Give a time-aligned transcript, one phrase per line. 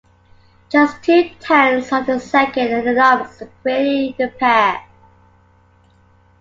[0.69, 4.83] Just two tenths of a second ended up separating the pair.